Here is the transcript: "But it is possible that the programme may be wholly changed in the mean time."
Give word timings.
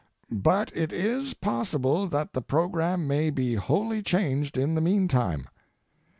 "But 0.31 0.75
it 0.75 0.91
is 0.91 1.35
possible 1.35 2.07
that 2.07 2.33
the 2.33 2.41
programme 2.41 3.05
may 3.07 3.29
be 3.29 3.53
wholly 3.53 4.01
changed 4.01 4.57
in 4.57 4.73
the 4.73 4.81
mean 4.81 5.07
time." 5.07 5.45